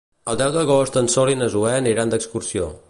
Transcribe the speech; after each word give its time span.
El 0.31 0.39
deu 0.41 0.55
d'agost 0.55 0.97
en 1.03 1.11
Sol 1.17 1.33
i 1.35 1.39
na 1.43 1.51
Zoè 1.57 1.77
aniran 1.83 2.15
d'excursió. 2.17 2.75